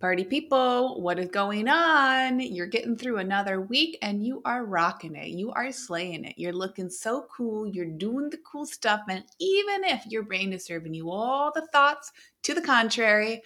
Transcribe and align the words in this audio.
Party 0.00 0.22
people, 0.22 1.00
what 1.00 1.18
is 1.18 1.28
going 1.28 1.66
on? 1.66 2.38
You're 2.38 2.68
getting 2.68 2.96
through 2.96 3.18
another 3.18 3.60
week 3.60 3.98
and 4.00 4.24
you 4.24 4.40
are 4.44 4.64
rocking 4.64 5.16
it. 5.16 5.26
You 5.30 5.50
are 5.50 5.72
slaying 5.72 6.24
it. 6.24 6.34
You're 6.36 6.52
looking 6.52 6.88
so 6.88 7.26
cool. 7.36 7.66
You're 7.66 7.84
doing 7.84 8.30
the 8.30 8.38
cool 8.50 8.64
stuff. 8.64 9.00
And 9.08 9.24
even 9.40 9.82
if 9.82 10.06
your 10.06 10.22
brain 10.22 10.52
is 10.52 10.64
serving 10.64 10.94
you 10.94 11.10
all 11.10 11.50
the 11.52 11.66
thoughts 11.72 12.12
to 12.42 12.54
the 12.54 12.60
contrary, 12.60 13.42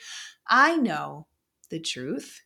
I 0.46 0.77
know 0.77 1.27
the 1.70 1.80
truth, 1.80 2.43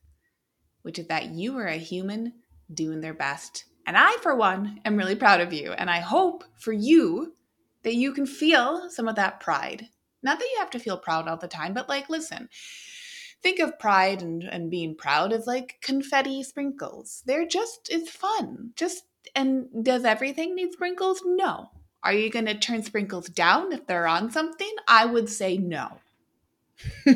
which 0.82 1.00
is 1.00 1.08
that 1.08 1.30
you 1.30 1.58
are 1.58 1.66
a 1.66 1.76
human 1.76 2.32
doing 2.72 3.00
their 3.00 3.14
best. 3.14 3.64
And 3.88 3.96
I, 3.96 4.18
for 4.22 4.36
one, 4.36 4.80
am 4.84 4.96
really 4.96 5.16
proud 5.16 5.40
of 5.40 5.52
you. 5.52 5.72
And 5.72 5.90
I 5.90 5.98
hope 5.98 6.44
for 6.54 6.72
you 6.72 7.34
that 7.82 7.96
you 7.96 8.12
can 8.12 8.26
feel 8.26 8.88
some 8.88 9.08
of 9.08 9.16
that 9.16 9.40
pride. 9.40 9.88
Not 10.22 10.38
that 10.38 10.48
you 10.52 10.58
have 10.60 10.70
to 10.70 10.78
feel 10.78 10.96
proud 10.96 11.26
all 11.26 11.36
the 11.36 11.48
time, 11.48 11.74
but 11.74 11.88
like, 11.88 12.08
listen 12.08 12.48
think 13.42 13.58
of 13.60 13.78
pride 13.78 14.22
and, 14.22 14.42
and 14.42 14.70
being 14.70 14.94
proud 14.94 15.32
as 15.32 15.46
like 15.46 15.78
confetti 15.80 16.42
sprinkles. 16.42 17.22
They're 17.26 17.46
just, 17.46 17.88
it's 17.90 18.10
fun. 18.10 18.70
Just, 18.76 19.04
and 19.34 19.66
does 19.82 20.04
everything 20.04 20.54
need 20.54 20.72
sprinkles? 20.72 21.22
No. 21.24 21.70
Are 22.02 22.12
you 22.12 22.30
going 22.30 22.46
to 22.46 22.58
turn 22.58 22.82
sprinkles 22.82 23.28
down 23.28 23.72
if 23.72 23.86
they're 23.86 24.06
on 24.06 24.30
something? 24.30 24.72
I 24.86 25.06
would 25.06 25.28
say 25.28 25.56
no. 25.56 25.98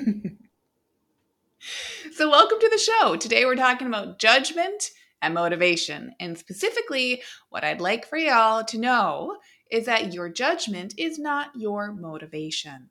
so, 2.13 2.31
welcome 2.31 2.59
to 2.59 2.69
the 2.71 2.79
show. 2.79 3.17
Today 3.17 3.45
we're 3.45 3.57
talking 3.57 3.87
about 3.87 4.19
judgment 4.19 4.91
and 5.23 5.35
motivation. 5.35 6.13
And 6.19 6.37
specifically, 6.37 7.23
what 7.51 7.63
I'd 7.63 7.81
like 7.81 8.07
for 8.07 8.17
y'all 8.17 8.65
to 8.65 8.79
know 8.79 9.37
is 9.71 9.87
that 9.87 10.13
your 10.13 10.29
judgment 10.29 10.95
is 10.97 11.19
not 11.19 11.51
your 11.55 11.93
motivation. 11.93 12.91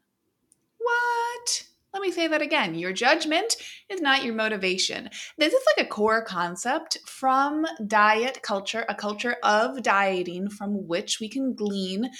What? 0.77 1.65
Let 1.91 2.03
me 2.03 2.11
say 2.11 2.27
that 2.27 2.43
again. 2.43 2.75
Your 2.75 2.93
judgment 2.93 3.55
is 3.89 3.99
not 3.99 4.23
your 4.23 4.35
motivation. 4.35 5.09
This 5.39 5.53
is 5.53 5.63
like 5.65 5.87
a 5.87 5.89
core 5.89 6.23
concept 6.23 6.99
from 7.07 7.65
diet 7.87 8.43
culture, 8.43 8.85
a 8.87 8.93
culture 8.93 9.37
of 9.41 9.81
dieting 9.81 10.51
from 10.51 10.87
which 10.87 11.19
we 11.19 11.27
can 11.27 11.55
glean 11.55 12.11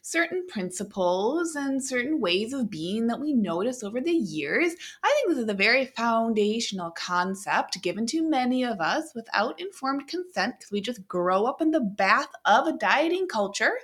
certain 0.00 0.46
principles 0.46 1.54
and 1.54 1.84
certain 1.84 2.20
ways 2.20 2.54
of 2.54 2.70
being 2.70 3.06
that 3.08 3.20
we 3.20 3.34
notice 3.34 3.82
over 3.82 4.00
the 4.00 4.12
years. 4.12 4.72
I 5.02 5.14
think 5.14 5.28
this 5.28 5.44
is 5.44 5.50
a 5.50 5.54
very 5.54 5.84
foundational 5.84 6.90
concept 6.92 7.82
given 7.82 8.06
to 8.06 8.26
many 8.26 8.64
of 8.64 8.80
us 8.80 9.12
without 9.14 9.60
informed 9.60 10.08
consent 10.08 10.54
because 10.58 10.72
we 10.72 10.80
just 10.80 11.06
grow 11.06 11.44
up 11.44 11.60
in 11.60 11.70
the 11.70 11.80
bath 11.80 12.30
of 12.46 12.66
a 12.66 12.78
dieting 12.78 13.28
culture. 13.28 13.74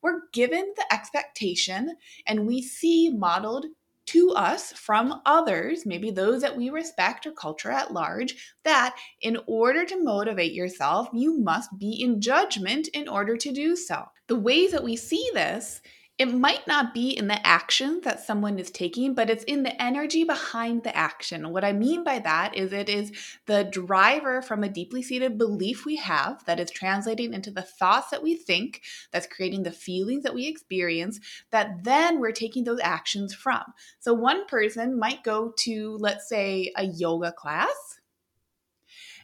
We're 0.00 0.22
given 0.32 0.72
the 0.76 0.90
expectation 0.90 1.96
and 2.26 2.46
we 2.46 2.62
see 2.62 3.10
modeled 3.10 3.66
to 4.10 4.30
us 4.32 4.72
from 4.72 5.20
others, 5.24 5.86
maybe 5.86 6.10
those 6.10 6.42
that 6.42 6.56
we 6.56 6.68
respect 6.68 7.26
or 7.26 7.32
culture 7.32 7.70
at 7.70 7.92
large, 7.92 8.54
that 8.64 8.96
in 9.20 9.38
order 9.46 9.84
to 9.84 10.02
motivate 10.02 10.52
yourself, 10.52 11.08
you 11.12 11.38
must 11.38 11.78
be 11.78 12.02
in 12.02 12.20
judgment 12.20 12.88
in 12.88 13.08
order 13.08 13.36
to 13.36 13.52
do 13.52 13.76
so. 13.76 14.04
The 14.26 14.34
ways 14.34 14.72
that 14.72 14.82
we 14.82 14.96
see 14.96 15.30
this 15.32 15.80
it 16.20 16.34
might 16.34 16.66
not 16.66 16.92
be 16.92 17.16
in 17.16 17.28
the 17.28 17.46
action 17.46 18.02
that 18.04 18.20
someone 18.20 18.58
is 18.58 18.70
taking, 18.70 19.14
but 19.14 19.30
it's 19.30 19.44
in 19.44 19.62
the 19.62 19.82
energy 19.82 20.22
behind 20.22 20.82
the 20.82 20.94
action. 20.94 21.50
What 21.50 21.64
I 21.64 21.72
mean 21.72 22.04
by 22.04 22.18
that 22.18 22.54
is 22.54 22.74
it 22.74 22.90
is 22.90 23.10
the 23.46 23.64
driver 23.64 24.42
from 24.42 24.62
a 24.62 24.68
deeply 24.68 25.02
seated 25.02 25.38
belief 25.38 25.86
we 25.86 25.96
have 25.96 26.44
that 26.44 26.60
is 26.60 26.70
translating 26.70 27.32
into 27.32 27.50
the 27.50 27.62
thoughts 27.62 28.10
that 28.10 28.22
we 28.22 28.34
think, 28.36 28.82
that's 29.10 29.26
creating 29.26 29.62
the 29.62 29.70
feelings 29.70 30.22
that 30.24 30.34
we 30.34 30.46
experience, 30.46 31.20
that 31.52 31.84
then 31.84 32.20
we're 32.20 32.32
taking 32.32 32.64
those 32.64 32.80
actions 32.82 33.32
from. 33.32 33.62
So 34.00 34.12
one 34.12 34.44
person 34.44 34.98
might 34.98 35.24
go 35.24 35.54
to, 35.60 35.96
let's 36.00 36.28
say, 36.28 36.70
a 36.76 36.84
yoga 36.84 37.32
class, 37.32 37.98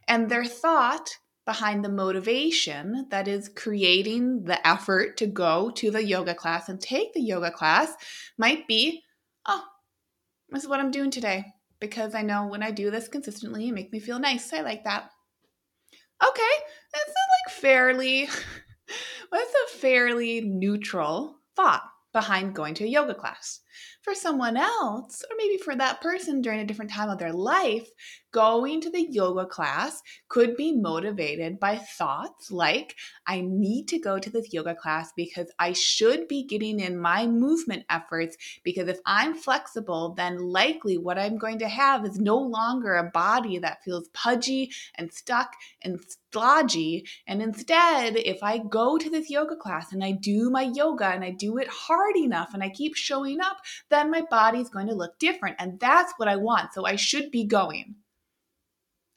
and 0.09 0.31
their 0.31 0.47
thought 0.47 1.19
behind 1.47 1.85
the 1.85 1.89
motivation 1.89 3.07
that 3.11 3.29
is 3.29 3.49
creating 3.49 4.45
the 4.45 4.67
effort 4.67 5.17
to 5.17 5.27
go 5.27 5.71
to 5.71 5.91
the 5.91 6.05
yoga 6.05 6.35
class 6.35 6.69
and 6.69 6.81
take 6.81 7.15
the 7.15 7.21
yoga 7.21 7.51
class 7.53 7.95
might 8.37 8.67
be, 8.67 9.03
oh, 9.47 9.63
this 10.51 10.65
is 10.65 10.69
what 10.69 10.81
I'm 10.81 10.91
doing 10.91 11.11
today 11.11 11.45
because 11.81 12.15
I 12.15 12.23
know 12.23 12.47
when 12.47 12.63
I 12.63 12.73
do 12.73 12.91
this 12.91 13.09
consistently, 13.09 13.69
it 13.69 13.75
makes 13.75 13.93
me 13.93 14.01
feel 14.01 14.19
nice. 14.19 14.53
I 14.53 14.61
like 14.63 14.85
that. 14.85 15.11
Okay, 16.27 16.43
that's 16.93 17.07
like 17.07 17.55
fairly, 17.55 18.27
that's 19.33 19.55
a 19.67 19.77
fairly 19.79 20.41
neutral 20.41 21.39
thought 21.55 21.85
behind 22.13 22.55
going 22.55 22.75
to 22.75 22.85
a 22.85 22.89
yoga 22.89 23.15
class. 23.15 23.61
For 24.03 24.15
someone 24.15 24.57
else, 24.57 25.23
or 25.31 25.37
maybe 25.37 25.59
for 25.59 25.75
that 25.77 26.01
person 26.01 26.41
during 26.41 26.61
a 26.61 26.65
different 26.65 26.91
time 26.91 27.11
of 27.11 27.19
their 27.19 27.33
life, 27.33 27.89
going 28.37 28.83
to 28.83 28.91
the 28.91 29.11
yoga 29.11 29.47
class 29.47 30.03
could 30.29 30.57
be 30.57 30.71
motivated 30.71 31.59
by 31.59 31.79
thoughts 31.79 32.51
like, 32.51 32.95
I 33.27 33.41
need 33.41 33.89
to 33.89 33.99
go 33.99 34.19
to 34.19 34.29
this 34.29 34.53
yoga 34.53 34.75
class 34.75 35.11
because 35.17 35.51
I 35.59 35.73
should 35.73 36.29
be 36.29 36.45
getting 36.45 36.79
in 36.79 36.99
my 36.99 37.27
movement 37.27 37.85
efforts. 37.89 38.37
Because 38.63 38.89
if 38.89 38.99
I'm 39.07 39.35
flexible, 39.35 40.15
then 40.15 40.39
likely 40.39 40.99
what 40.99 41.19
I'm 41.19 41.39
going 41.39 41.59
to 41.61 41.69
have 41.69 42.05
is 42.05 42.19
no 42.19 42.37
longer 42.37 42.97
a 42.97 43.11
body 43.11 43.59
that 43.59 43.83
feels 43.83 44.09
pudgy 44.09 44.71
and 44.97 45.11
stuck 45.11 45.55
and 45.83 45.99
stodgy. 46.31 47.07
And 47.27 47.41
instead, 47.41 48.17
if 48.17 48.43
I 48.43 48.59
go 48.59 48.99
to 48.99 49.09
this 49.09 49.31
yoga 49.31 49.57
class 49.57 49.93
and 49.93 50.05
I 50.05 50.13
do 50.13 50.51
my 50.51 50.71
yoga 50.75 51.07
and 51.07 51.25
I 51.25 51.31
do 51.31 51.57
it 51.57 51.69
hard 51.69 52.17
enough 52.17 52.53
and 52.53 52.63
I 52.63 52.69
keep 52.69 52.97
showing 52.97 53.41
up, 53.41 53.57
then 53.89 54.11
my 54.11 54.23
body's 54.31 54.69
going 54.69 54.87
to 54.89 54.95
look 54.95 55.19
different. 55.19 55.57
And 55.59 55.79
that's 55.81 56.13
what 56.17 56.29
I 56.29 56.37
want. 56.37 56.75
So 56.75 56.87
I 56.87 56.97
should 56.97 57.31
be 57.31 57.45
going 57.45 57.97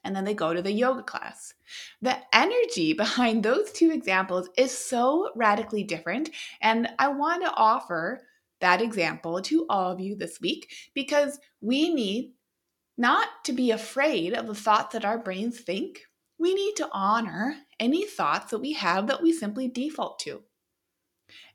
and 0.04 0.16
then 0.16 0.24
they 0.24 0.34
go 0.34 0.54
to 0.54 0.62
the 0.62 0.72
yoga 0.72 1.04
class. 1.04 1.54
The 2.02 2.18
energy 2.34 2.94
behind 2.98 3.44
those 3.44 3.72
two 3.72 3.92
examples 3.92 4.50
is 4.58 4.76
so 4.76 5.30
radically 5.36 5.84
different. 5.84 6.30
And 6.62 6.90
I 6.98 7.10
want 7.10 7.44
to 7.44 7.54
offer 7.54 8.22
that 8.62 8.82
example 8.82 9.42
to 9.42 9.66
all 9.70 9.92
of 9.92 10.00
you 10.00 10.16
this 10.16 10.42
week 10.42 10.72
because 10.94 11.40
we 11.62 11.94
need 11.94 12.34
not 12.98 13.28
to 13.46 13.54
be 13.54 13.72
afraid 13.72 14.34
of 14.34 14.48
the 14.48 14.56
thoughts 14.56 14.94
that 14.94 15.06
our 15.06 15.18
brains 15.18 15.60
think. 15.60 16.02
We 16.38 16.54
need 16.54 16.76
to 16.78 16.90
honor 16.92 17.56
any 17.80 18.06
thoughts 18.06 18.52
that 18.52 18.60
we 18.60 18.74
have 18.74 19.08
that 19.08 19.22
we 19.22 19.32
simply 19.32 19.68
default 19.68 20.20
to. 20.20 20.44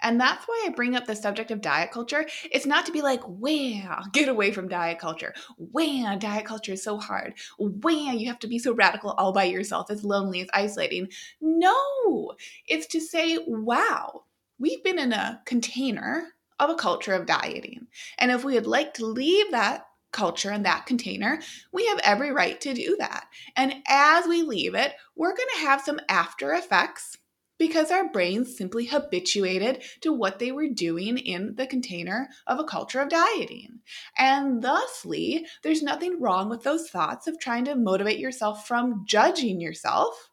And 0.03 0.21
that's 0.21 0.47
why 0.47 0.65
I 0.67 0.71
bring 0.71 0.95
up 0.95 1.07
the 1.07 1.17
subject 1.17 1.51
of 1.51 1.61
diet 1.61 1.91
culture. 1.91 2.27
It's 2.51 2.67
not 2.67 2.87
to 2.87 2.93
be 2.93 3.03
like, 3.03 3.27
wow, 3.27 4.03
get 4.13 4.29
away 4.29 4.53
from 4.53 4.69
diet 4.69 4.99
culture. 4.99 5.35
Wow, 5.59 6.17
diet 6.19 6.45
culture 6.45 6.73
is 6.73 6.83
so 6.83 6.99
hard. 6.99 7.35
Wow, 7.59 8.13
you 8.13 8.27
have 8.29 8.39
to 8.41 8.49
be 8.49 8.59
so 8.59 8.75
radical 8.75 9.11
all 9.13 9.33
by 9.33 9.45
yourself. 9.45 9.91
It's 9.91 10.05
lonely, 10.05 10.41
it's 10.41 10.51
isolating. 10.55 11.09
No, 11.41 12.33
it's 12.67 12.87
to 12.89 13.01
say, 13.01 13.39
wow, 13.47 14.25
we've 14.59 14.83
been 14.85 14.99
in 14.99 15.13
a 15.13 15.41
container 15.47 16.29
of 16.59 16.71
a 16.71 16.75
culture 16.75 17.15
of 17.15 17.27
dieting. 17.27 17.87
And 18.19 18.31
if 18.31 18.45
we 18.45 18.55
would 18.55 18.67
like 18.67 18.95
to 18.95 19.07
leave 19.07 19.51
that 19.51 19.87
culture 20.13 20.51
and 20.51 20.65
that 20.65 20.87
container, 20.87 21.41
we 21.73 21.87
have 21.87 21.99
every 22.05 22.31
right 22.31 22.61
to 22.61 22.73
do 22.73 22.97
that. 23.01 23.27
And 23.57 23.75
as 23.89 24.27
we 24.27 24.43
leave 24.43 24.75
it, 24.75 24.93
we're 25.17 25.37
going 25.37 25.49
to 25.55 25.61
have 25.67 25.81
some 25.81 26.01
after 26.09 26.53
effects 26.53 27.19
because 27.65 27.91
our 27.91 28.11
brains 28.11 28.55
simply 28.55 28.85
habituated 28.85 29.83
to 30.03 30.13
what 30.13 30.39
they 30.39 30.53
were 30.53 30.69
doing 30.69 31.17
in 31.17 31.55
the 31.55 31.67
container 31.67 32.29
of 32.47 32.59
a 32.59 32.65
culture 32.65 33.01
of 33.01 33.09
dieting. 33.09 33.81
And 34.19 34.63
thusly, 34.63 35.47
there's 35.63 35.83
nothing 35.83 36.21
wrong 36.21 36.51
with 36.51 36.63
those 36.63 36.91
thoughts 36.91 37.27
of 37.27 37.41
trying 37.41 37.65
to 37.65 37.75
motivate 37.75 38.19
yourself 38.19 38.69
from 38.69 39.07
judging 39.07 39.63
yourself. 39.63 40.29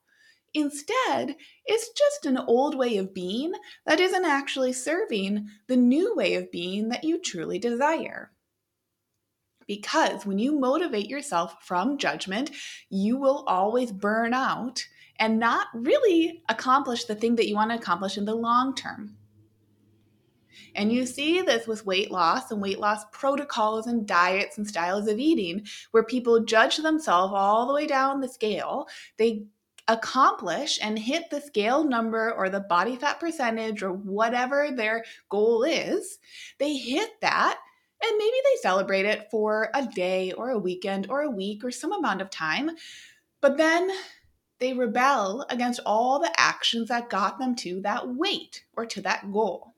Instead, 0.53 1.37
it's 1.65 1.89
just 1.97 2.25
an 2.25 2.37
old 2.37 2.77
way 2.77 2.97
of 2.97 3.13
being 3.13 3.53
that 3.85 4.01
isn't 4.01 4.25
actually 4.25 4.73
serving 4.73 5.47
the 5.67 5.77
new 5.77 6.13
way 6.13 6.33
of 6.33 6.51
being 6.51 6.89
that 6.89 7.05
you 7.05 7.17
truly 7.17 7.57
desire. 7.57 8.33
Because 9.67 10.25
when 10.25 10.37
you 10.37 10.59
motivate 10.59 11.07
yourself 11.07 11.55
from 11.61 11.97
judgment, 11.97 12.51
you 12.89 13.15
will 13.15 13.45
always 13.47 13.93
burn 13.93 14.33
out 14.33 14.83
and 15.21 15.39
not 15.39 15.67
really 15.75 16.41
accomplish 16.49 17.05
the 17.05 17.15
thing 17.15 17.35
that 17.35 17.47
you 17.47 17.53
want 17.55 17.69
to 17.69 17.77
accomplish 17.77 18.17
in 18.17 18.25
the 18.25 18.33
long 18.33 18.75
term. 18.75 19.15
And 20.73 20.91
you 20.91 21.05
see 21.05 21.41
this 21.41 21.67
with 21.67 21.85
weight 21.85 22.09
loss 22.09 22.49
and 22.49 22.59
weight 22.59 22.79
loss 22.79 23.03
protocols 23.11 23.85
and 23.85 24.07
diets 24.07 24.57
and 24.57 24.67
styles 24.67 25.07
of 25.07 25.19
eating, 25.19 25.65
where 25.91 26.03
people 26.03 26.43
judge 26.43 26.77
themselves 26.77 27.33
all 27.35 27.67
the 27.67 27.73
way 27.73 27.85
down 27.85 28.19
the 28.19 28.27
scale. 28.27 28.87
They 29.17 29.45
accomplish 29.87 30.79
and 30.81 30.97
hit 30.97 31.29
the 31.29 31.41
scale 31.41 31.83
number 31.83 32.33
or 32.33 32.49
the 32.49 32.61
body 32.61 32.95
fat 32.95 33.19
percentage 33.19 33.83
or 33.83 33.93
whatever 33.93 34.71
their 34.71 35.03
goal 35.29 35.63
is. 35.63 36.17
They 36.57 36.75
hit 36.77 37.09
that 37.21 37.59
and 38.01 38.17
maybe 38.17 38.37
they 38.43 38.61
celebrate 38.61 39.05
it 39.05 39.27
for 39.29 39.69
a 39.75 39.85
day 39.85 40.31
or 40.31 40.49
a 40.49 40.57
weekend 40.57 41.07
or 41.11 41.21
a 41.21 41.29
week 41.29 41.63
or 41.63 41.69
some 41.69 41.91
amount 41.91 42.21
of 42.21 42.31
time. 42.31 42.71
But 43.39 43.57
then 43.57 43.91
they 44.61 44.73
rebel 44.73 45.45
against 45.49 45.81
all 45.85 46.19
the 46.19 46.31
actions 46.37 46.87
that 46.87 47.09
got 47.09 47.39
them 47.39 47.55
to 47.55 47.81
that 47.81 48.07
weight 48.07 48.63
or 48.77 48.85
to 48.85 49.01
that 49.01 49.31
goal. 49.33 49.73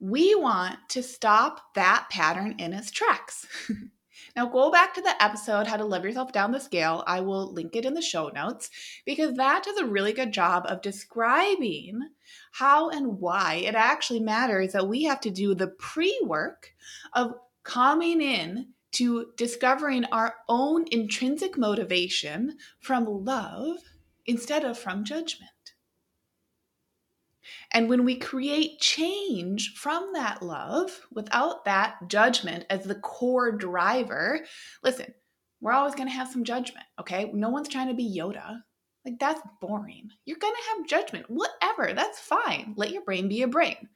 We 0.00 0.34
want 0.34 0.78
to 0.88 1.02
stop 1.02 1.74
that 1.74 2.06
pattern 2.10 2.56
in 2.58 2.72
its 2.72 2.90
tracks. 2.90 3.46
now, 4.36 4.46
go 4.46 4.72
back 4.72 4.94
to 4.94 5.02
the 5.02 5.22
episode, 5.22 5.66
How 5.66 5.76
to 5.76 5.84
Love 5.84 6.04
Yourself 6.04 6.32
Down 6.32 6.50
the 6.50 6.58
Scale. 6.58 7.04
I 7.06 7.20
will 7.20 7.52
link 7.52 7.76
it 7.76 7.84
in 7.84 7.94
the 7.94 8.02
show 8.02 8.28
notes 8.28 8.70
because 9.04 9.34
that 9.36 9.64
does 9.64 9.76
a 9.78 9.86
really 9.86 10.14
good 10.14 10.32
job 10.32 10.64
of 10.66 10.82
describing 10.82 12.00
how 12.52 12.88
and 12.88 13.20
why 13.20 13.56
it 13.56 13.74
actually 13.74 14.20
matters 14.20 14.72
that 14.72 14.88
we 14.88 15.04
have 15.04 15.20
to 15.20 15.30
do 15.30 15.54
the 15.54 15.68
pre 15.68 16.18
work 16.24 16.72
of 17.12 17.34
coming 17.64 18.22
in 18.22 18.73
to 18.94 19.32
discovering 19.36 20.04
our 20.06 20.34
own 20.48 20.86
intrinsic 20.90 21.56
motivation 21.58 22.56
from 22.80 23.24
love 23.24 23.78
instead 24.26 24.64
of 24.64 24.78
from 24.78 25.04
judgment. 25.04 25.50
And 27.72 27.88
when 27.88 28.04
we 28.04 28.16
create 28.16 28.80
change 28.80 29.74
from 29.74 30.12
that 30.14 30.42
love 30.42 31.06
without 31.12 31.64
that 31.64 32.08
judgment 32.08 32.64
as 32.70 32.84
the 32.84 32.94
core 32.94 33.52
driver, 33.52 34.40
listen, 34.82 35.12
we're 35.60 35.72
always 35.72 35.94
going 35.94 36.08
to 36.08 36.14
have 36.14 36.28
some 36.28 36.44
judgment, 36.44 36.86
okay? 37.00 37.30
No 37.34 37.50
one's 37.50 37.68
trying 37.68 37.88
to 37.88 37.94
be 37.94 38.16
Yoda. 38.16 38.60
Like, 39.04 39.18
that's 39.18 39.40
boring. 39.60 40.08
You're 40.24 40.38
going 40.38 40.54
to 40.54 40.78
have 40.78 40.88
judgment, 40.88 41.26
whatever, 41.28 41.92
that's 41.92 42.18
fine. 42.18 42.74
Let 42.76 42.90
your 42.90 43.02
brain 43.02 43.28
be 43.28 43.42
a 43.42 43.48
brain. 43.48 43.88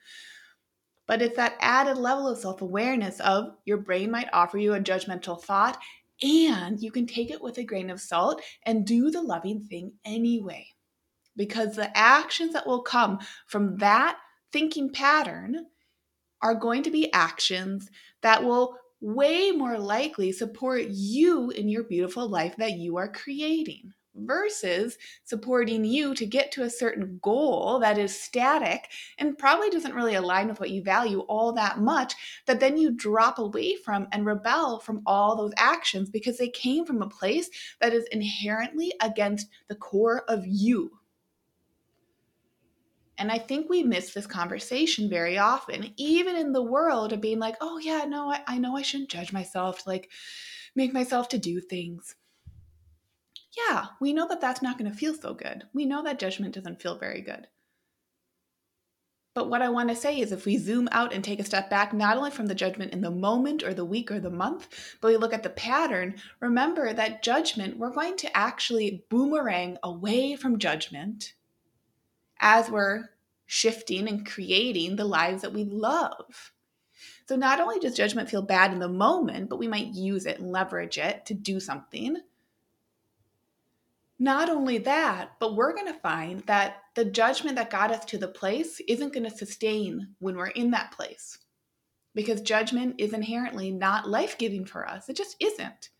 But 1.08 1.22
it's 1.22 1.36
that 1.36 1.56
added 1.58 1.96
level 1.96 2.28
of 2.28 2.38
self 2.38 2.62
awareness 2.62 3.18
of 3.18 3.56
your 3.64 3.78
brain 3.78 4.10
might 4.12 4.28
offer 4.32 4.58
you 4.58 4.74
a 4.74 4.80
judgmental 4.80 5.42
thought, 5.42 5.80
and 6.22 6.80
you 6.80 6.92
can 6.92 7.06
take 7.06 7.30
it 7.30 7.42
with 7.42 7.58
a 7.58 7.64
grain 7.64 7.90
of 7.90 8.00
salt 8.00 8.42
and 8.64 8.86
do 8.86 9.10
the 9.10 9.22
loving 9.22 9.64
thing 9.64 9.94
anyway. 10.04 10.68
Because 11.34 11.74
the 11.74 11.96
actions 11.96 12.52
that 12.52 12.66
will 12.66 12.82
come 12.82 13.18
from 13.46 13.78
that 13.78 14.18
thinking 14.52 14.92
pattern 14.92 15.66
are 16.42 16.54
going 16.54 16.82
to 16.82 16.90
be 16.90 17.12
actions 17.12 17.88
that 18.20 18.44
will 18.44 18.76
way 19.00 19.50
more 19.50 19.78
likely 19.78 20.30
support 20.30 20.82
you 20.88 21.50
in 21.50 21.68
your 21.68 21.84
beautiful 21.84 22.28
life 22.28 22.56
that 22.56 22.72
you 22.72 22.98
are 22.98 23.10
creating 23.10 23.92
versus 24.20 24.98
supporting 25.24 25.84
you 25.84 26.14
to 26.14 26.26
get 26.26 26.52
to 26.52 26.62
a 26.62 26.70
certain 26.70 27.18
goal 27.22 27.78
that 27.80 27.98
is 27.98 28.18
static 28.18 28.88
and 29.18 29.38
probably 29.38 29.70
doesn't 29.70 29.94
really 29.94 30.14
align 30.14 30.48
with 30.48 30.60
what 30.60 30.70
you 30.70 30.82
value 30.82 31.20
all 31.20 31.52
that 31.52 31.78
much, 31.78 32.14
that 32.46 32.60
then 32.60 32.76
you 32.76 32.90
drop 32.90 33.38
away 33.38 33.76
from 33.76 34.08
and 34.12 34.26
rebel 34.26 34.78
from 34.80 35.02
all 35.06 35.36
those 35.36 35.52
actions 35.56 36.10
because 36.10 36.38
they 36.38 36.48
came 36.48 36.84
from 36.84 37.02
a 37.02 37.08
place 37.08 37.48
that 37.80 37.92
is 37.92 38.06
inherently 38.12 38.92
against 39.00 39.48
the 39.68 39.74
core 39.74 40.24
of 40.28 40.44
you. 40.46 40.90
And 43.18 43.32
I 43.32 43.38
think 43.38 43.68
we 43.68 43.82
miss 43.82 44.14
this 44.14 44.26
conversation 44.26 45.10
very 45.10 45.38
often, 45.38 45.92
even 45.96 46.36
in 46.36 46.52
the 46.52 46.62
world 46.62 47.12
of 47.12 47.20
being 47.20 47.40
like, 47.40 47.56
oh, 47.60 47.78
yeah, 47.78 48.04
no, 48.06 48.30
I, 48.30 48.42
I 48.46 48.58
know 48.58 48.76
I 48.76 48.82
shouldn't 48.82 49.10
judge 49.10 49.32
myself 49.32 49.82
to 49.82 49.88
like 49.88 50.08
make 50.76 50.92
myself 50.92 51.28
to 51.30 51.38
do 51.38 51.60
things 51.60 52.14
yeah, 53.56 53.86
we 54.00 54.12
know 54.12 54.28
that 54.28 54.40
that's 54.40 54.62
not 54.62 54.78
going 54.78 54.90
to 54.90 54.96
feel 54.96 55.14
so 55.14 55.34
good. 55.34 55.64
We 55.72 55.84
know 55.84 56.02
that 56.02 56.18
judgment 56.18 56.54
doesn't 56.54 56.82
feel 56.82 56.98
very 56.98 57.20
good. 57.20 57.46
But 59.34 59.50
what 59.50 59.62
I 59.62 59.68
want 59.68 59.88
to 59.88 59.94
say 59.94 60.18
is 60.18 60.32
if 60.32 60.46
we 60.46 60.58
zoom 60.58 60.88
out 60.90 61.12
and 61.12 61.22
take 61.22 61.38
a 61.38 61.44
step 61.44 61.70
back, 61.70 61.92
not 61.92 62.16
only 62.16 62.32
from 62.32 62.46
the 62.46 62.56
judgment 62.56 62.92
in 62.92 63.02
the 63.02 63.10
moment 63.10 63.62
or 63.62 63.72
the 63.72 63.84
week 63.84 64.10
or 64.10 64.18
the 64.18 64.30
month, 64.30 64.96
but 65.00 65.08
we 65.08 65.16
look 65.16 65.32
at 65.32 65.44
the 65.44 65.50
pattern, 65.50 66.16
remember 66.40 66.92
that 66.92 67.22
judgment, 67.22 67.78
we're 67.78 67.90
going 67.90 68.16
to 68.16 68.36
actually 68.36 69.04
boomerang 69.08 69.78
away 69.82 70.34
from 70.34 70.58
judgment 70.58 71.34
as 72.40 72.68
we're 72.68 73.10
shifting 73.46 74.08
and 74.08 74.26
creating 74.26 74.96
the 74.96 75.04
lives 75.04 75.42
that 75.42 75.52
we 75.52 75.64
love. 75.64 76.52
So 77.28 77.36
not 77.36 77.60
only 77.60 77.78
does 77.78 77.96
judgment 77.96 78.28
feel 78.28 78.42
bad 78.42 78.72
in 78.72 78.80
the 78.80 78.88
moment, 78.88 79.50
but 79.50 79.58
we 79.58 79.68
might 79.68 79.94
use 79.94 80.26
it 80.26 80.40
and 80.40 80.50
leverage 80.50 80.98
it 80.98 81.26
to 81.26 81.34
do 81.34 81.60
something. 81.60 82.16
Not 84.18 84.48
only 84.48 84.78
that, 84.78 85.32
but 85.38 85.54
we're 85.54 85.74
going 85.74 85.92
to 85.92 86.00
find 86.00 86.40
that 86.46 86.78
the 86.94 87.04
judgment 87.04 87.56
that 87.56 87.70
got 87.70 87.92
us 87.92 88.04
to 88.06 88.18
the 88.18 88.28
place 88.28 88.80
isn't 88.88 89.12
going 89.12 89.28
to 89.28 89.36
sustain 89.36 90.14
when 90.18 90.36
we're 90.36 90.48
in 90.48 90.72
that 90.72 90.92
place 90.92 91.38
because 92.14 92.40
judgment 92.40 92.96
is 92.98 93.12
inherently 93.12 93.70
not 93.70 94.08
life 94.08 94.36
giving 94.36 94.64
for 94.64 94.88
us. 94.88 95.08
It 95.08 95.16
just 95.16 95.36
isn't. 95.38 95.90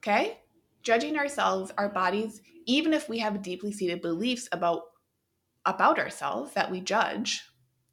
Okay? 0.00 0.40
Judging 0.82 1.16
ourselves, 1.16 1.70
our 1.78 1.88
bodies, 1.88 2.42
even 2.66 2.92
if 2.92 3.08
we 3.08 3.18
have 3.20 3.42
deeply 3.42 3.70
seated 3.70 4.02
beliefs 4.02 4.48
about 4.50 4.82
about 5.66 5.98
ourselves 5.98 6.52
that 6.54 6.70
we 6.70 6.80
judge, 6.80 7.42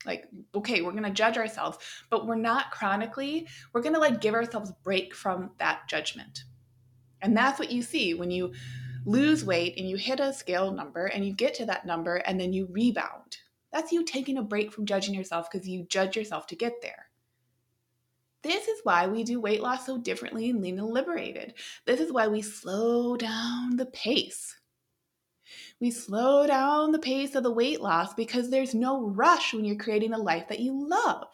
like 0.06 0.28
okay 0.56 0.82
we're 0.82 0.92
going 0.92 1.04
to 1.04 1.12
judge 1.12 1.38
ourselves 1.38 1.78
but 2.10 2.26
we're 2.26 2.36
not 2.36 2.72
chronically 2.72 3.48
we're 3.74 3.82
going 3.82 3.94
to 3.94 4.00
like 4.00 4.22
give 4.22 4.34
ourselves 4.34 4.70
a 4.70 4.76
break 4.84 5.14
from 5.14 5.52
that 5.60 5.88
judgment 5.88 6.44
and 7.22 7.36
that's 7.36 7.60
what 7.60 7.72
you 7.72 7.82
see 7.82 8.14
when 8.14 8.32
you 8.32 8.54
lose 9.06 9.44
weight 9.44 9.76
and 9.78 9.90
you 9.90 9.98
hit 9.98 10.20
a 10.20 10.34
scale 10.34 10.72
number 10.72 11.06
and 11.06 11.26
you 11.26 11.34
get 11.34 11.54
to 11.56 11.66
that 11.66 11.86
number 11.86 12.18
and 12.18 12.40
then 12.40 12.54
you 12.54 12.68
rebound. 12.72 13.38
That's 13.72 13.92
you 13.92 14.04
taking 14.04 14.38
a 14.38 14.44
break 14.44 14.72
from 14.72 14.86
judging 14.86 15.16
yourself 15.16 15.50
because 15.50 15.68
you 15.68 15.84
judge 15.84 16.16
yourself 16.16 16.48
to 16.48 16.56
get 16.56 16.82
there. 16.82 17.08
This 18.44 18.68
is 18.68 18.82
why 18.84 19.08
we 19.08 19.24
do 19.24 19.40
weight 19.40 19.62
loss 19.62 19.86
so 19.86 19.98
differently 19.98 20.50
in 20.50 20.62
Lean 20.62 20.80
and 20.80 20.90
Liberated. 20.90 21.54
This 21.86 22.00
is 22.00 22.12
why 22.12 22.28
we 22.28 22.42
slow 22.42 23.16
down 23.16 23.78
the 23.78 23.86
pace. 23.86 24.56
We 25.80 25.92
slow 25.92 26.48
down 26.48 26.92
the 26.92 27.00
pace 27.00 27.36
of 27.36 27.44
the 27.44 27.52
weight 27.52 27.82
loss 27.82 28.14
because 28.14 28.50
there's 28.50 28.74
no 28.74 29.08
rush 29.10 29.54
when 29.54 29.64
you're 29.64 29.76
creating 29.76 30.14
a 30.14 30.18
life 30.18 30.48
that 30.48 30.60
you 30.60 30.88
love. 30.88 31.28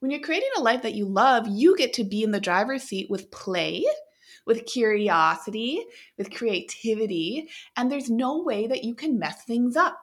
When 0.00 0.10
you're 0.10 0.20
creating 0.20 0.50
a 0.56 0.62
life 0.62 0.82
that 0.82 0.94
you 0.94 1.06
love, 1.06 1.48
you 1.48 1.76
get 1.76 1.92
to 1.94 2.04
be 2.04 2.22
in 2.22 2.30
the 2.30 2.40
driver's 2.40 2.82
seat 2.82 3.08
with 3.08 3.30
play 3.30 3.84
with 4.46 4.66
curiosity, 4.66 5.84
with 6.16 6.32
creativity, 6.32 7.48
and 7.76 7.90
there's 7.90 8.08
no 8.08 8.42
way 8.42 8.66
that 8.66 8.84
you 8.84 8.94
can 8.94 9.18
mess 9.18 9.44
things 9.44 9.76
up. 9.76 10.00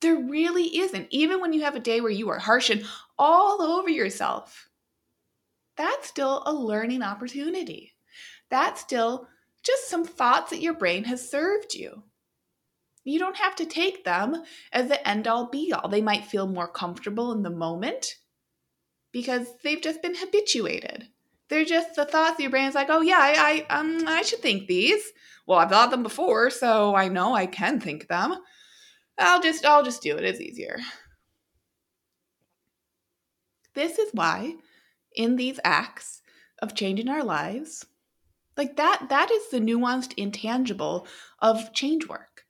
There 0.00 0.16
really 0.16 0.78
isn't, 0.78 1.08
even 1.10 1.40
when 1.40 1.52
you 1.52 1.62
have 1.62 1.76
a 1.76 1.80
day 1.80 2.00
where 2.00 2.10
you 2.10 2.28
are 2.28 2.38
harsh 2.38 2.70
and 2.70 2.84
all 3.18 3.62
over 3.62 3.88
yourself. 3.88 4.68
That's 5.76 6.08
still 6.08 6.42
a 6.44 6.52
learning 6.52 7.02
opportunity. 7.02 7.94
That's 8.50 8.80
still 8.80 9.28
just 9.62 9.88
some 9.88 10.04
thoughts 10.04 10.50
that 10.50 10.60
your 10.60 10.74
brain 10.74 11.04
has 11.04 11.28
served 11.28 11.74
you. 11.74 12.02
You 13.04 13.18
don't 13.18 13.36
have 13.36 13.56
to 13.56 13.64
take 13.64 14.04
them 14.04 14.42
as 14.72 14.88
the 14.88 15.08
end 15.08 15.26
all 15.26 15.48
be 15.48 15.72
all. 15.72 15.88
They 15.88 16.02
might 16.02 16.26
feel 16.26 16.46
more 16.46 16.68
comfortable 16.68 17.32
in 17.32 17.42
the 17.42 17.50
moment 17.50 18.16
because 19.12 19.46
they've 19.62 19.80
just 19.80 20.02
been 20.02 20.14
habituated. 20.14 21.08
They're 21.48 21.64
just 21.64 21.94
the 21.94 22.04
thoughts 22.04 22.40
your 22.40 22.50
brain's 22.50 22.74
like, 22.74 22.88
oh 22.90 23.00
yeah, 23.00 23.18
I, 23.18 23.64
I 23.70 23.74
um 23.78 24.04
I 24.06 24.22
should 24.22 24.40
think 24.40 24.66
these. 24.66 25.02
Well, 25.46 25.58
I've 25.58 25.70
thought 25.70 25.90
them 25.90 26.02
before, 26.02 26.50
so 26.50 26.94
I 26.94 27.08
know 27.08 27.34
I 27.34 27.46
can 27.46 27.80
think 27.80 28.08
them. 28.08 28.34
I'll 29.18 29.40
just 29.40 29.64
I'll 29.64 29.82
just 29.82 30.02
do 30.02 30.16
it. 30.16 30.24
It's 30.24 30.40
easier. 30.40 30.78
This 33.74 33.98
is 33.98 34.10
why 34.12 34.54
in 35.14 35.36
these 35.36 35.60
acts 35.64 36.20
of 36.60 36.74
changing 36.74 37.08
our 37.08 37.24
lives, 37.24 37.86
like 38.56 38.76
that 38.76 39.06
that 39.08 39.30
is 39.30 39.50
the 39.50 39.60
nuanced 39.60 40.12
intangible 40.16 41.06
of 41.38 41.72
change 41.72 42.06
work. 42.08 42.44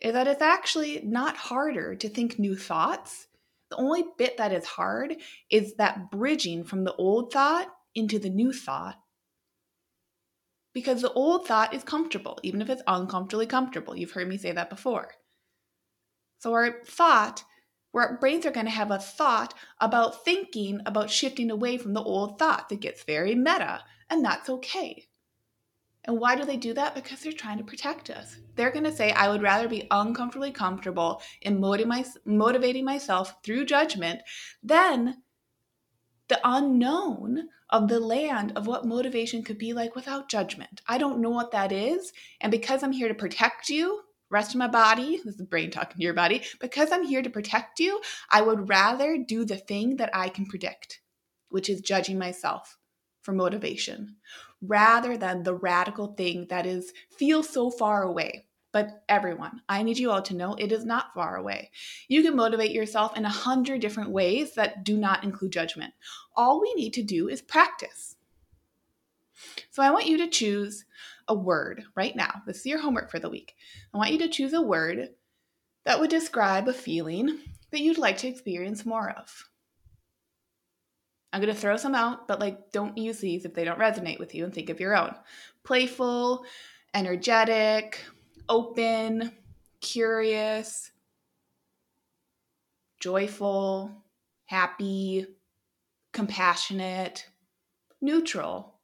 Is 0.00 0.12
that 0.12 0.28
it's 0.28 0.42
actually 0.42 1.00
not 1.02 1.36
harder 1.36 1.94
to 1.96 2.08
think 2.08 2.38
new 2.38 2.54
thoughts. 2.56 3.26
The 3.70 3.76
only 3.76 4.04
bit 4.18 4.36
that 4.36 4.52
is 4.52 4.66
hard 4.66 5.16
is 5.50 5.74
that 5.76 6.10
bridging 6.10 6.62
from 6.62 6.84
the 6.84 6.94
old 6.94 7.32
thought 7.32 7.73
into 7.94 8.18
the 8.18 8.30
new 8.30 8.52
thought 8.52 8.96
because 10.74 11.02
the 11.02 11.12
old 11.12 11.46
thought 11.46 11.72
is 11.72 11.84
comfortable, 11.84 12.38
even 12.42 12.60
if 12.60 12.68
it's 12.68 12.82
uncomfortably 12.86 13.46
comfortable. 13.46 13.96
You've 13.96 14.10
heard 14.10 14.28
me 14.28 14.36
say 14.36 14.52
that 14.52 14.68
before. 14.68 15.12
So, 16.40 16.52
our 16.52 16.82
thought, 16.84 17.44
our 17.94 18.18
brains 18.18 18.44
are 18.44 18.50
going 18.50 18.66
to 18.66 18.72
have 18.72 18.90
a 18.90 18.98
thought 18.98 19.54
about 19.80 20.24
thinking 20.24 20.80
about 20.84 21.10
shifting 21.10 21.50
away 21.50 21.78
from 21.78 21.94
the 21.94 22.02
old 22.02 22.38
thought 22.38 22.68
that 22.68 22.80
gets 22.80 23.04
very 23.04 23.34
meta, 23.34 23.84
and 24.10 24.24
that's 24.24 24.50
okay. 24.50 25.06
And 26.06 26.18
why 26.18 26.36
do 26.36 26.44
they 26.44 26.58
do 26.58 26.74
that? 26.74 26.94
Because 26.94 27.20
they're 27.20 27.32
trying 27.32 27.56
to 27.58 27.64
protect 27.64 28.10
us. 28.10 28.36
They're 28.56 28.72
going 28.72 28.84
to 28.84 28.92
say, 28.92 29.10
I 29.12 29.30
would 29.30 29.40
rather 29.40 29.68
be 29.68 29.86
uncomfortably 29.90 30.50
comfortable 30.50 31.22
in 31.40 31.60
motivating 31.60 32.84
myself 32.84 33.36
through 33.42 33.64
judgment 33.64 34.20
than 34.62 35.22
the 36.28 36.40
unknown 36.44 37.48
of 37.70 37.88
the 37.88 38.00
land 38.00 38.52
of 38.56 38.66
what 38.66 38.86
motivation 38.86 39.42
could 39.42 39.58
be 39.58 39.72
like 39.72 39.94
without 39.94 40.28
judgment. 40.28 40.80
I 40.86 40.98
don't 40.98 41.20
know 41.20 41.30
what 41.30 41.50
that 41.52 41.72
is. 41.72 42.12
And 42.40 42.50
because 42.50 42.82
I'm 42.82 42.92
here 42.92 43.08
to 43.08 43.14
protect 43.14 43.68
you, 43.68 44.00
rest 44.30 44.50
of 44.50 44.58
my 44.58 44.68
body, 44.68 45.20
this 45.24 45.36
is 45.36 45.46
brain 45.46 45.70
talking 45.70 45.96
to 45.96 46.02
your 46.02 46.14
body, 46.14 46.42
because 46.60 46.90
I'm 46.90 47.04
here 47.04 47.22
to 47.22 47.30
protect 47.30 47.78
you, 47.78 48.00
I 48.30 48.42
would 48.42 48.68
rather 48.68 49.18
do 49.18 49.44
the 49.44 49.56
thing 49.56 49.96
that 49.96 50.10
I 50.14 50.28
can 50.28 50.46
predict, 50.46 51.00
which 51.50 51.68
is 51.68 51.80
judging 51.80 52.18
myself 52.18 52.78
for 53.22 53.32
motivation 53.32 54.16
rather 54.60 55.16
than 55.16 55.42
the 55.42 55.54
radical 55.54 56.14
thing 56.14 56.46
that 56.48 56.66
is 56.66 56.92
feels 57.18 57.48
so 57.48 57.70
far 57.70 58.02
away. 58.02 58.46
But 58.74 59.04
everyone, 59.08 59.60
I 59.68 59.84
need 59.84 59.98
you 59.98 60.10
all 60.10 60.22
to 60.22 60.34
know 60.34 60.56
it 60.56 60.72
is 60.72 60.84
not 60.84 61.14
far 61.14 61.36
away. 61.36 61.70
You 62.08 62.24
can 62.24 62.34
motivate 62.34 62.72
yourself 62.72 63.16
in 63.16 63.24
a 63.24 63.28
hundred 63.28 63.80
different 63.80 64.10
ways 64.10 64.56
that 64.56 64.82
do 64.82 64.96
not 64.96 65.22
include 65.22 65.52
judgment. 65.52 65.94
All 66.34 66.60
we 66.60 66.74
need 66.74 66.92
to 66.94 67.02
do 67.04 67.28
is 67.28 67.40
practice. 67.40 68.16
So 69.70 69.80
I 69.80 69.92
want 69.92 70.06
you 70.06 70.18
to 70.18 70.26
choose 70.26 70.86
a 71.28 71.36
word 71.36 71.84
right 71.94 72.16
now. 72.16 72.42
This 72.48 72.58
is 72.58 72.66
your 72.66 72.80
homework 72.80 73.12
for 73.12 73.20
the 73.20 73.30
week. 73.30 73.54
I 73.94 73.98
want 73.98 74.10
you 74.10 74.18
to 74.18 74.28
choose 74.28 74.52
a 74.52 74.60
word 74.60 75.10
that 75.84 76.00
would 76.00 76.10
describe 76.10 76.66
a 76.66 76.72
feeling 76.72 77.38
that 77.70 77.80
you'd 77.80 77.96
like 77.96 78.16
to 78.18 78.28
experience 78.28 78.84
more 78.84 79.10
of. 79.10 79.50
I'm 81.32 81.40
going 81.40 81.54
to 81.54 81.60
throw 81.60 81.76
some 81.76 81.94
out, 81.94 82.26
but 82.26 82.40
like 82.40 82.72
don't 82.72 82.98
use 82.98 83.20
these 83.20 83.44
if 83.44 83.54
they 83.54 83.64
don't 83.64 83.78
resonate 83.78 84.18
with 84.18 84.34
you 84.34 84.42
and 84.42 84.52
think 84.52 84.68
of 84.68 84.80
your 84.80 84.96
own. 84.96 85.14
Playful, 85.62 86.44
energetic, 86.92 88.00
open, 88.48 89.32
curious, 89.80 90.90
joyful, 93.00 93.90
happy, 94.46 95.26
compassionate, 96.12 97.26
neutral, 98.00 98.74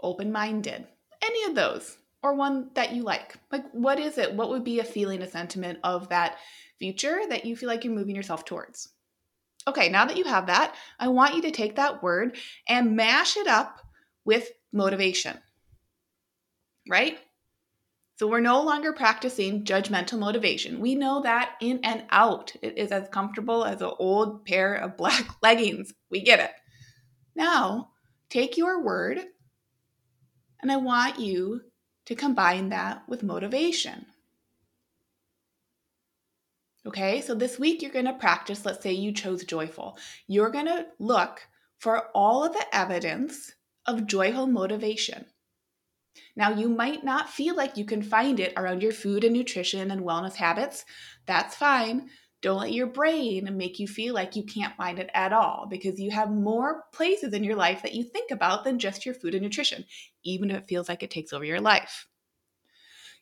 open 0.00 0.30
minded. 0.32 0.86
Any 1.22 1.44
of 1.44 1.54
those, 1.54 1.96
or 2.22 2.34
one 2.34 2.70
that 2.74 2.92
you 2.92 3.02
like. 3.02 3.36
Like, 3.50 3.70
what 3.72 3.98
is 3.98 4.18
it? 4.18 4.34
What 4.34 4.50
would 4.50 4.64
be 4.64 4.80
a 4.80 4.84
feeling, 4.84 5.22
a 5.22 5.26
sentiment 5.26 5.78
of 5.82 6.08
that 6.10 6.36
future 6.78 7.20
that 7.28 7.44
you 7.44 7.56
feel 7.56 7.68
like 7.68 7.84
you're 7.84 7.94
moving 7.94 8.16
yourself 8.16 8.44
towards? 8.44 8.90
Okay, 9.66 9.88
now 9.88 10.04
that 10.04 10.18
you 10.18 10.24
have 10.24 10.46
that, 10.46 10.74
I 10.98 11.08
want 11.08 11.34
you 11.34 11.42
to 11.42 11.50
take 11.50 11.76
that 11.76 12.02
word 12.02 12.36
and 12.68 12.96
mash 12.96 13.36
it 13.36 13.46
up 13.46 13.80
with 14.24 14.50
motivation, 14.72 15.38
right? 16.88 17.18
So 18.16 18.28
we're 18.28 18.40
no 18.40 18.62
longer 18.62 18.92
practicing 18.92 19.64
judgmental 19.64 20.18
motivation. 20.18 20.80
We 20.80 20.94
know 20.94 21.22
that 21.22 21.56
in 21.60 21.80
and 21.82 22.04
out. 22.10 22.54
It 22.62 22.78
is 22.78 22.92
as 22.92 23.08
comfortable 23.08 23.64
as 23.64 23.82
an 23.82 23.90
old 23.98 24.44
pair 24.44 24.74
of 24.74 24.96
black 24.98 25.26
leggings. 25.42 25.92
We 26.10 26.22
get 26.22 26.40
it. 26.40 26.52
Now, 27.34 27.90
take 28.30 28.56
your 28.56 28.82
word 28.82 29.18
and 30.62 30.70
I 30.72 30.76
want 30.76 31.18
you 31.18 31.60
to 32.06 32.14
combine 32.14 32.70
that 32.70 33.02
with 33.08 33.22
motivation. 33.22 34.06
Okay, 36.86 37.20
so 37.20 37.34
this 37.34 37.58
week 37.58 37.82
you're 37.82 37.90
going 37.90 38.04
to 38.04 38.12
practice. 38.12 38.64
Let's 38.64 38.82
say 38.82 38.92
you 38.92 39.12
chose 39.12 39.44
joyful. 39.44 39.98
You're 40.26 40.50
going 40.50 40.66
to 40.66 40.86
look 40.98 41.40
for 41.78 42.08
all 42.14 42.44
of 42.44 42.52
the 42.52 42.64
evidence 42.72 43.52
of 43.86 44.06
joyful 44.06 44.46
motivation. 44.46 45.26
Now, 46.36 46.50
you 46.50 46.68
might 46.68 47.04
not 47.04 47.30
feel 47.30 47.56
like 47.56 47.76
you 47.76 47.84
can 47.84 48.02
find 48.02 48.40
it 48.40 48.52
around 48.56 48.82
your 48.82 48.92
food 48.92 49.24
and 49.24 49.34
nutrition 49.34 49.90
and 49.90 50.02
wellness 50.02 50.34
habits. 50.34 50.84
That's 51.26 51.54
fine. 51.54 52.10
Don't 52.40 52.60
let 52.60 52.72
your 52.72 52.86
brain 52.86 53.56
make 53.56 53.78
you 53.78 53.88
feel 53.88 54.14
like 54.14 54.36
you 54.36 54.44
can't 54.44 54.76
find 54.76 54.98
it 54.98 55.10
at 55.14 55.32
all 55.32 55.66
because 55.68 55.98
you 55.98 56.10
have 56.10 56.30
more 56.30 56.84
places 56.92 57.32
in 57.32 57.42
your 57.42 57.56
life 57.56 57.82
that 57.82 57.94
you 57.94 58.04
think 58.04 58.30
about 58.30 58.64
than 58.64 58.78
just 58.78 59.06
your 59.06 59.14
food 59.14 59.34
and 59.34 59.42
nutrition, 59.42 59.84
even 60.24 60.50
if 60.50 60.58
it 60.58 60.68
feels 60.68 60.88
like 60.88 61.02
it 61.02 61.10
takes 61.10 61.32
over 61.32 61.44
your 61.44 61.60
life 61.60 62.06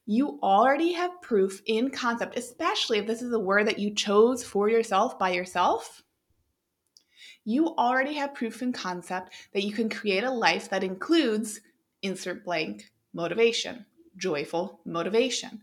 you 0.06 0.40
already 0.42 0.92
have 0.92 1.22
proof 1.22 1.62
in 1.66 1.90
concept, 1.90 2.36
especially 2.36 2.98
if 2.98 3.06
this 3.06 3.22
is 3.22 3.32
a 3.32 3.38
word 3.38 3.66
that 3.68 3.78
you 3.78 3.94
chose 3.94 4.42
for 4.42 4.68
yourself 4.68 5.18
by 5.18 5.30
yourself. 5.30 6.02
You 7.44 7.68
already 7.76 8.14
have 8.14 8.34
proof 8.34 8.62
in 8.62 8.72
concept 8.72 9.32
that 9.52 9.62
you 9.62 9.72
can 9.72 9.88
create 9.88 10.24
a 10.24 10.30
life 10.30 10.70
that 10.70 10.84
includes 10.84 11.60
insert 12.02 12.44
blank 12.44 12.90
motivation, 13.14 13.86
joyful 14.16 14.80
motivation. 14.84 15.62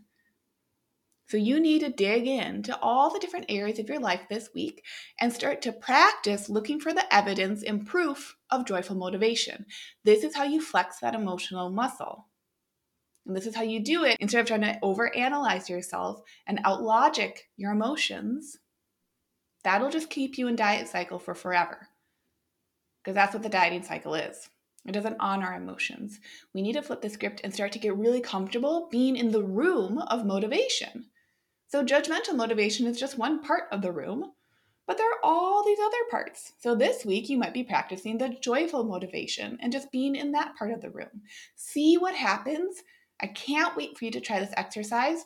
So 1.28 1.38
you 1.38 1.60
need 1.60 1.82
to 1.82 1.90
dig 1.90 2.26
into 2.26 2.76
all 2.82 3.14
the 3.14 3.20
different 3.20 3.46
areas 3.50 3.78
of 3.78 3.88
your 3.88 4.00
life 4.00 4.22
this 4.30 4.50
week 4.56 4.84
and 5.20 5.32
start 5.32 5.62
to 5.62 5.72
practice 5.72 6.50
looking 6.50 6.80
for 6.80 6.92
the 6.92 7.14
evidence 7.14 7.62
and 7.62 7.86
proof 7.86 8.36
of 8.50 8.66
joyful 8.66 8.96
motivation. 8.96 9.68
This 10.04 10.24
is 10.24 10.36
how 10.36 10.46
you 10.46 10.60
flex 10.60 11.00
that 11.02 11.14
emotional 11.14 11.70
muscle. 11.70 12.26
And 13.28 13.36
this 13.36 13.46
is 13.46 13.56
how 13.56 13.62
you 13.62 13.80
do 13.80 14.06
it 14.06 14.18
instead 14.20 14.42
of 14.42 14.48
trying 14.48 14.62
to 14.62 14.80
overanalyze 14.82 15.70
yourself 15.70 16.20
and 16.48 16.64
outlogic 16.64 17.34
your 17.58 17.74
emotions. 17.74 18.58
That'll 19.64 19.92
just 19.92 20.10
keep 20.10 20.40
you 20.40 20.48
in 20.48 20.56
diet 20.56 20.88
cycle 20.88 21.20
for 21.20 21.36
forever. 21.36 21.90
Because 23.04 23.14
that's 23.14 23.36
what 23.36 23.44
the 23.44 23.50
dieting 23.50 23.84
cycle 23.84 24.16
is. 24.16 24.50
It 24.86 24.94
doesn't 24.94 25.18
honor 25.20 25.54
emotions. 25.54 26.20
We 26.54 26.62
need 26.62 26.74
to 26.74 26.82
flip 26.82 27.02
the 27.02 27.10
script 27.10 27.42
and 27.44 27.54
start 27.54 27.72
to 27.74 27.80
get 27.80 27.98
really 27.98 28.22
comfortable 28.22 28.88
being 28.92 29.16
in 29.16 29.32
the 29.32 29.44
room 29.44 29.98
of 29.98 30.26
motivation. 30.26 31.06
So, 31.68 31.84
judgmental 31.84 32.36
motivation 32.36 32.88
is 32.88 33.00
just 33.00 33.18
one 33.18 33.42
part 33.42 33.64
of 33.72 33.82
the 33.82 33.92
room, 33.92 34.32
but 34.88 34.98
there 34.98 35.10
are 35.10 35.20
all 35.24 35.64
these 35.64 35.80
other 35.80 36.10
parts. 36.10 36.54
So, 36.60 36.74
this 36.76 37.06
week 37.06 37.30
you 37.30 37.38
might 37.38 37.54
be 37.54 37.64
practicing 37.64 38.18
the 38.18 38.36
joyful 38.42 38.84
motivation 38.84 39.58
and 39.62 39.72
just 39.72 39.92
being 39.92 40.16
in 40.16 40.32
that 40.32 40.56
part 40.56 40.72
of 40.72 40.82
the 40.82 40.90
room. 40.90 41.22
See 41.56 41.98
what 41.98 42.16
happens 42.16 42.82
I 43.22 43.28
can't 43.28 43.76
wait 43.76 43.98
for 43.98 44.06
you 44.06 44.12
to 44.12 44.22
try 44.22 44.40
this 44.40 44.54
exercise. 44.56 45.26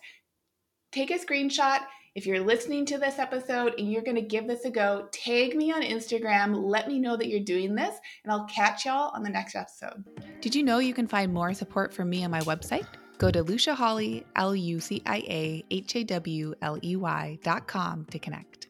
Take 0.92 1.12
a 1.12 1.20
screenshot. 1.20 1.80
If 2.16 2.28
you're 2.28 2.42
listening 2.42 2.86
to 2.88 3.00
this 3.00 3.18
episode 3.18 3.74
and 3.80 3.92
you're 3.92 4.04
going 4.04 4.18
to 4.18 4.22
give 4.22 4.46
this 4.46 4.66
a 4.66 4.70
go, 4.70 5.08
tag 5.12 5.56
me 5.56 5.72
on 5.72 5.82
Instagram. 5.82 6.54
Let 6.64 6.88
me 6.88 7.00
know 7.00 7.18
that 7.18 7.28
you're 7.28 7.40
doing 7.40 7.74
this, 7.74 7.96
and 8.24 8.32
I'll 8.32 8.46
catch 8.46 8.86
y'all 8.86 9.12
on 9.16 9.24
the 9.24 9.32
next 9.32 9.56
episode. 9.56 10.04
Did 10.40 10.54
you 10.54 10.62
know 10.62 10.78
you 10.78 10.94
can 10.94 11.08
find 11.08 11.34
more 11.34 11.56
support 11.56 11.92
from 11.92 12.12
me 12.12 12.24
on 12.24 12.30
my 12.30 12.42
website? 12.42 12.86
Go 13.18 13.32
to 13.32 13.42
Lucia 13.42 13.74
Hawley, 13.74 14.28
L 14.36 14.56
U 14.56 14.80
C 14.80 15.02
I 15.08 15.18
A 15.28 15.64
H 15.72 15.96
A 15.96 16.04
W 16.04 16.54
L 16.62 16.78
E 16.84 16.96
Y 16.96 17.40
dot 17.42 17.66
com 17.66 18.06
to 18.06 18.20
connect. 18.20 18.68